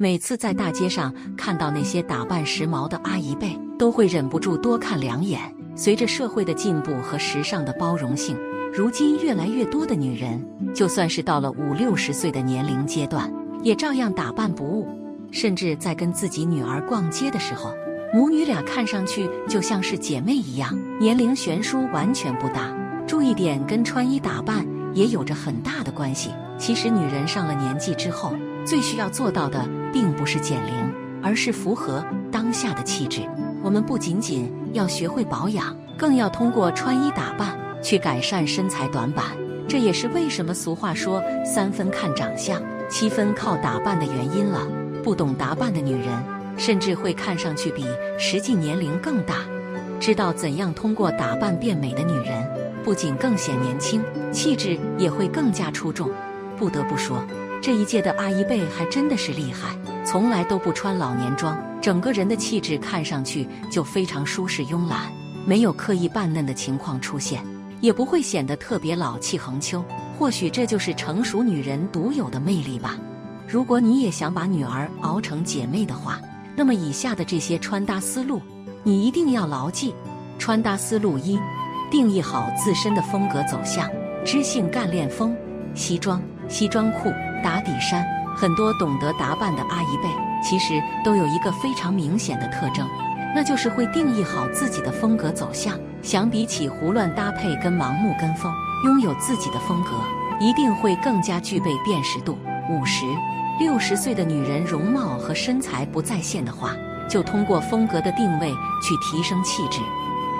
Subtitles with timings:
[0.00, 5.40] 每次在大街上看到那些打扮时髦的阿姨辈，都会忍不住多看两眼。
[5.74, 8.38] 随着社会的进步和时尚的包容性，
[8.72, 10.40] 如今越来越多的女人，
[10.72, 13.28] 就算是到了五六十岁的年龄阶段，
[13.64, 14.86] 也照样打扮不误。
[15.32, 17.74] 甚至在跟自己女儿逛街的时候，
[18.14, 22.72] 母女俩看上去就像是姐妹一样，年龄悬殊完全不大。
[23.04, 26.30] 注意点跟穿衣打扮也有着很大的关系。
[26.56, 28.32] 其实，女人上了年纪之后，
[28.68, 30.74] 最需要做到的并不是减龄，
[31.22, 33.22] 而是符合当下的气质。
[33.62, 39.24] 我们不仅仅要学会保养，更要通过穿衣打扮去改善身材短板。
[39.66, 44.68] 这也是为什么俗话说“三分看长相，七分靠打扮”的原因了。
[45.02, 46.22] 不懂打扮的女人，
[46.58, 47.86] 甚至会看上去比
[48.18, 49.36] 实际年龄更大。
[49.98, 52.46] 知道怎样通过打扮变美的女人，
[52.84, 56.10] 不仅更显年轻，气质也会更加出众。
[56.58, 57.24] 不得不说，
[57.60, 65.12] 这一届的阿姨辈还真的是厉害，从来都不穿老年装，整个人的气质看上去就非常舒适慵懒，
[65.44, 67.42] 没有刻意扮嫩的情况出现，
[67.80, 69.84] 也不会显得特别老气横秋。
[70.18, 72.96] 或许这就是成熟女人独有的魅力吧。
[73.46, 76.20] 如果你也想把女儿熬成姐妹的话，
[76.56, 78.40] 那么以下的这些穿搭思路
[78.82, 79.94] 你一定要牢记。
[80.38, 81.38] 穿搭思路一：
[81.90, 83.88] 定义好自身的风格走向，
[84.24, 85.36] 知性干练风，
[85.74, 86.22] 西装。
[86.48, 88.04] 西装裤、打底衫，
[88.36, 90.08] 很多懂得打扮的阿姨辈，
[90.42, 92.88] 其实都有一个非常明显的特征，
[93.34, 95.78] 那就是会定义好自己的风格走向。
[96.00, 98.52] 相比起胡乱搭配跟盲目跟风，
[98.84, 99.90] 拥有自己的风格，
[100.40, 102.38] 一定会更加具备辨识度。
[102.70, 103.04] 五十、
[103.58, 106.72] 六十岁的女人容貌和身材不在线的话，
[107.08, 109.80] 就通过风格的定位去提升气质。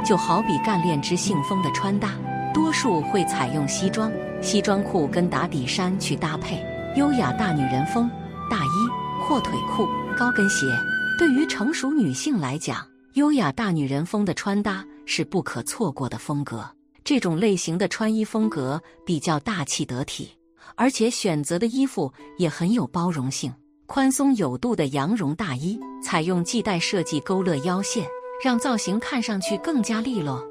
[0.04, 2.10] 就好比干练知性风的穿搭，
[2.54, 4.10] 多数会采用西装。
[4.40, 6.64] 西装裤跟打底衫去搭配，
[6.96, 8.08] 优雅大女人风。
[8.48, 9.86] 大衣、阔腿裤、
[10.16, 10.66] 高跟鞋，
[11.18, 16.64] 对于成熟女性来讲，优雅大女人风的穿搭是不可错过的风格。
[17.04, 20.30] 这种类型的穿衣风格比较大气得体，
[20.76, 23.52] 而且选择的衣服也很有包容性。
[23.86, 28.06] 宽松有度的羊绒大衣，采用系带设计勾勒腰线，
[28.42, 30.42] 让造型看上去更加利落。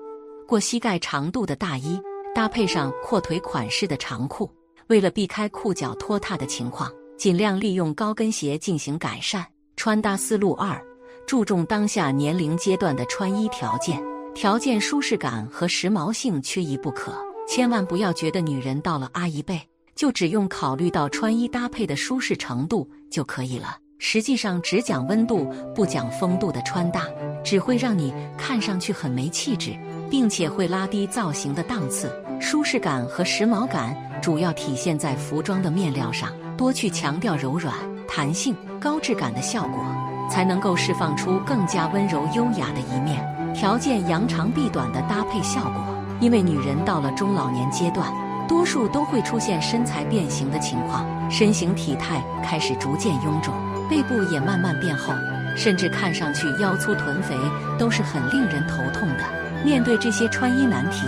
[0.48, 2.00] 过膝盖长度的大衣。
[2.38, 4.48] 搭配上阔腿款式的长裤，
[4.90, 9.44] 为了避开裤脚拖沓的情况，尽量利用高跟鞋进行改善。
[9.76, 10.80] 穿搭思路二：
[11.26, 14.00] 注重当下年龄阶段的穿衣条件，
[14.36, 17.12] 条件舒适感和时髦性缺一不可。
[17.50, 19.60] 千万不要觉得女人到了阿姨辈
[19.96, 23.80] 就只用考虑到穿衣搭配的舒适程度就可以了。
[23.98, 27.08] 实际上，只讲温度不讲风度的穿搭，
[27.44, 29.76] 只会让你看上去很没气质，
[30.08, 32.14] 并且会拉低造型的档次。
[32.40, 37.74] 舒适感和时髦感主要体现在服装的面料上，多去强调柔软、
[38.08, 39.84] 弹性、高质感的效果，
[40.30, 43.26] 才能够释放出更加温柔优雅的一面。
[43.54, 45.84] 条件扬长避短的搭配效果，
[46.20, 48.08] 因为女人到了中老年阶段，
[48.48, 53.54] 多数都会出现身材变形的情况，身形体态开始逐渐臃肿，
[53.90, 55.12] 背部也慢慢变厚，
[55.56, 57.36] 甚至看上去腰粗臀肥，
[57.80, 59.24] 都是很令人头痛的。
[59.66, 61.08] 面对这些穿衣难题。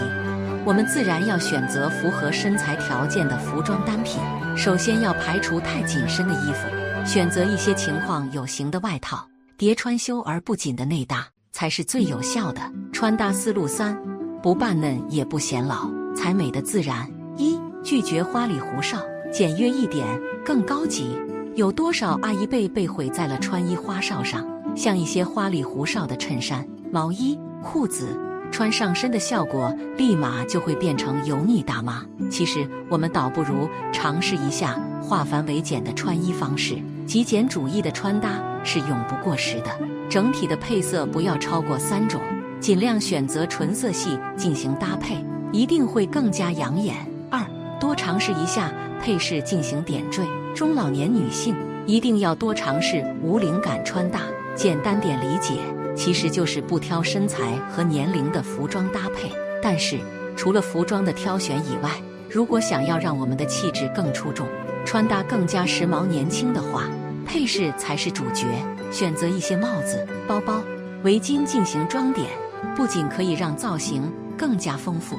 [0.66, 4.22] 我们自然要选择符合身材条件的服装单品。
[4.56, 6.68] 首先要排除太紧身的衣服，
[7.06, 9.26] 选择一些情况有型的外套，
[9.58, 12.62] 叠穿修而不紧的内搭才是最有效的
[12.92, 13.66] 穿搭思路。
[13.66, 13.98] 三，
[14.42, 17.10] 不扮嫩也不显老，才美的自然。
[17.38, 18.98] 一，拒绝花里胡哨，
[19.32, 20.06] 简约一点
[20.46, 21.18] 更高级。
[21.56, 24.46] 有多少阿姨辈被毁在了穿衣花哨上？
[24.76, 28.16] 像一些花里胡哨的衬衫、毛衣、裤子。
[28.52, 32.04] 穿上身的效果，立马就会变成油腻大妈。
[32.30, 36.78] 其实，我们倒不如尝试一下化繁为简的穿衣方式。
[37.06, 39.72] 极简主义的穿搭是永不过时的。
[40.10, 42.22] 整体的配色不要超过三种，
[42.60, 46.96] 尽量选择纯色系进行搭配，一定会更加养眼。
[47.30, 47.44] 二，
[47.80, 48.72] 多尝试一下
[49.02, 50.24] 配饰进行点缀。
[50.56, 51.56] 中老年女性
[51.86, 54.22] 一定要多尝试无灵感穿搭，
[54.56, 55.54] 简单点理解。
[56.00, 59.30] 其实就是不挑身材和年龄的服装搭配，
[59.62, 60.00] 但是
[60.34, 61.92] 除了服装的挑选以外，
[62.30, 64.48] 如果想要让我们的气质更出众，
[64.86, 66.86] 穿搭更加时髦年轻的话，
[67.26, 68.46] 配饰才是主角。
[68.92, 70.64] 选择一些帽子、包包、
[71.04, 72.30] 围巾进行装点，
[72.78, 75.18] 不仅可以让造型更加丰富，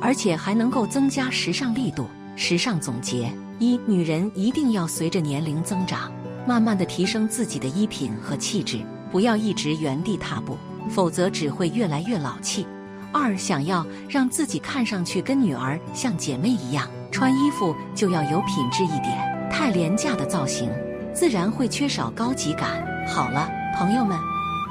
[0.00, 2.06] 而且还能够增加时尚力度。
[2.36, 6.10] 时尚总结：一、女人一定要随着年龄增长，
[6.48, 8.80] 慢慢的提升自己的衣品和气质。
[9.12, 10.56] 不要一直原地踏步，
[10.88, 12.66] 否则只会越来越老气。
[13.12, 19.48] 二，想要让自己看上去跟女儿像姐妹一样，穿衣服就要有品质一点。
[19.50, 20.70] 太廉价的造型
[21.12, 22.82] 自然会缺少高级感。
[23.06, 24.18] 好了，朋友们，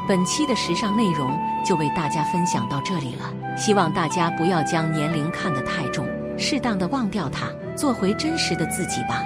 [0.07, 1.31] 本期的时尚内容
[1.63, 3.31] 就为大家分享到这里了。
[3.55, 9.21] 希望大家不要将年龄看得太重，适当的忘掉它，做回真实的自己吧。